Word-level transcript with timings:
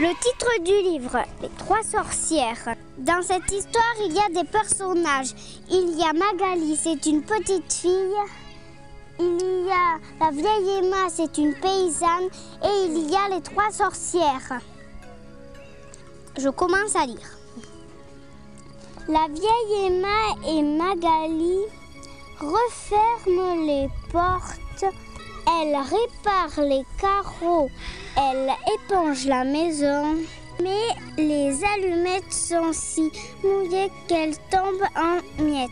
Le 0.00 0.14
titre 0.14 0.62
du 0.62 0.90
livre, 0.90 1.18
Les 1.42 1.48
trois 1.58 1.82
sorcières. 1.82 2.76
Dans 2.98 3.20
cette 3.20 3.50
histoire, 3.50 3.94
il 4.06 4.12
y 4.12 4.18
a 4.20 4.28
des 4.28 4.48
personnages. 4.48 5.34
Il 5.68 5.98
y 5.98 6.02
a 6.02 6.12
Magali, 6.12 6.76
c'est 6.76 7.04
une 7.06 7.22
petite 7.22 7.72
fille. 7.72 8.14
Il 9.18 9.66
y 9.66 9.70
a 9.70 9.98
la 10.20 10.30
vieille 10.30 10.78
Emma, 10.78 11.08
c'est 11.08 11.36
une 11.38 11.52
paysanne. 11.54 12.28
Et 12.62 12.86
il 12.86 13.10
y 13.10 13.16
a 13.16 13.28
les 13.34 13.42
trois 13.42 13.72
sorcières. 13.72 14.60
Je 16.38 16.48
commence 16.48 16.94
à 16.94 17.04
lire. 17.04 17.37
La 19.08 19.26
vieille 19.28 19.86
Emma 19.86 20.36
et 20.46 20.62
Magali 20.62 21.60
referment 22.40 23.66
les 23.66 23.88
portes. 24.12 24.84
Elle 25.46 25.76
répare 25.76 26.64
les 26.64 26.84
carreaux 27.00 27.70
elle 28.20 28.50
éponge 28.74 29.26
la 29.26 29.44
maison, 29.44 30.16
mais 30.60 30.88
les 31.16 31.62
allumettes 31.64 32.32
sont 32.32 32.72
si 32.72 33.12
mouillées 33.44 33.92
qu'elles 34.08 34.36
tombent 34.50 34.88
en 34.96 35.42
miettes. 35.42 35.70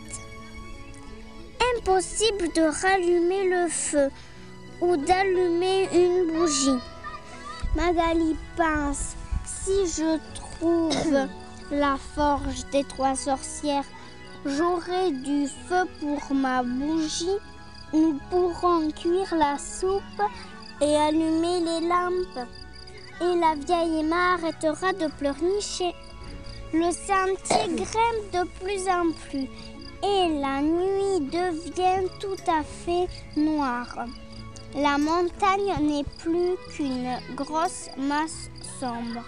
Impossible 1.77 2.53
de 2.55 2.63
rallumer 2.83 3.49
le 3.49 3.69
feu 3.69 4.11
ou 4.81 4.97
d'allumer 4.97 5.89
une 5.93 6.33
bougie. 6.33 6.79
Magali 7.75 8.37
pense, 8.57 9.17
si 9.45 9.87
je 9.87 10.19
trouve 10.35 11.27
la 11.71 11.97
forge 11.97 12.65
des 12.73 12.85
trois 12.85 13.15
sorcières, 13.17 13.85
j'aurai 14.45 15.11
du 15.11 15.47
feu 15.47 15.85
pour 16.01 16.35
ma 16.35 16.63
bougie. 16.63 17.39
Nous 17.93 18.19
pourrons 18.31 18.91
cuire 18.91 19.35
la 19.37 19.59
soupe 19.59 20.23
et 20.81 20.97
allumer 20.97 21.61
les 21.61 21.89
lampes. 21.89 22.49
Et 23.21 23.39
la 23.39 23.55
vieille 23.55 24.01
Emma 24.01 24.35
arrêtera 24.35 24.93
de 24.93 25.07
pleurnicher. 25.19 25.95
Le 26.73 26.91
sentier 26.91 27.75
grimpe 27.75 28.33
de 28.33 28.49
plus 28.61 28.89
en 28.89 29.13
plus 29.29 29.49
et 30.03 30.41
la 30.41 30.61
nuit 30.61 31.27
devient 31.31 32.07
tout 32.21 32.37
à 32.47 32.63
fait 32.63 33.09
noire. 33.37 34.07
La 34.75 34.99
montagne 34.99 35.73
n'est 35.81 36.05
plus 36.19 36.57
qu'une 36.71 37.17
grosse 37.35 37.89
masse 37.97 38.51
sombre. 38.79 39.25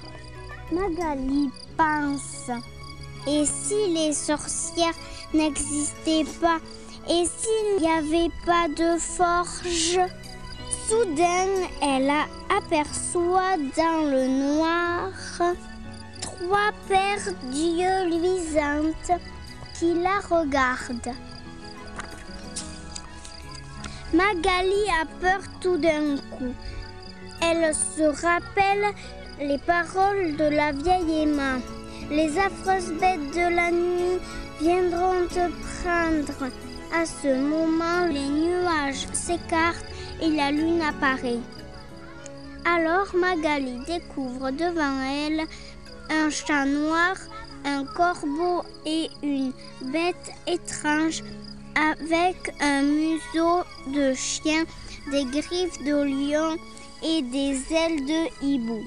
Magali 0.70 1.50
Et 3.26 3.44
si 3.44 3.92
les 3.92 4.12
sorcières 4.12 4.94
n'existaient 5.32 6.24
pas? 6.40 6.58
Et 7.08 7.24
s'il 7.24 7.80
n'y 7.80 7.90
avait 7.90 8.30
pas 8.44 8.68
de 8.68 8.98
forge? 8.98 10.00
Soudain, 10.88 11.68
elle 11.82 12.10
aperçoit 12.48 13.56
dans 13.76 14.10
le 14.10 14.26
noir 14.26 15.10
trois 16.20 16.72
paires 16.88 17.34
d'yeux 17.44 18.06
luisantes 18.06 19.20
qui 19.78 19.94
la 19.94 20.18
regardent. 20.28 21.14
Magali 24.12 24.88
a 25.00 25.04
peur 25.20 25.40
tout 25.60 25.76
d'un 25.76 26.16
coup. 26.36 26.54
Elle 27.40 27.74
se 27.74 28.02
rappelle 28.02 28.94
les 29.40 29.58
paroles 29.58 30.36
de 30.36 30.44
la 30.44 30.72
vieille 30.72 31.22
Emma. 31.22 31.58
Les 32.10 32.38
affreuses 32.38 32.92
bêtes 33.00 33.30
de 33.34 33.54
la 33.54 33.70
nuit 33.70 34.18
viendront 34.60 35.26
te 35.28 35.48
prendre. 35.82 36.52
À 36.94 37.04
ce 37.04 37.34
moment, 37.34 38.06
les 38.06 38.28
nuages 38.28 39.06
s'écartent 39.12 39.84
et 40.20 40.30
la 40.30 40.50
lune 40.50 40.82
apparaît. 40.82 41.40
Alors 42.64 43.14
Magali 43.14 43.78
découvre 43.86 44.50
devant 44.50 45.02
elle 45.02 45.42
un 46.10 46.30
chat 46.30 46.64
noir, 46.64 47.14
un 47.64 47.84
corbeau 47.84 48.62
et 48.84 49.08
une 49.22 49.52
bête 49.92 50.32
étrange 50.46 51.22
avec 51.76 52.54
un 52.60 52.82
museau 52.82 53.62
de 53.94 54.14
chien, 54.14 54.64
des 55.10 55.24
griffes 55.24 55.82
de 55.84 56.02
lion 56.02 56.56
et 57.02 57.22
des 57.22 57.72
ailes 57.72 58.04
de 58.04 58.44
hibou. 58.44 58.84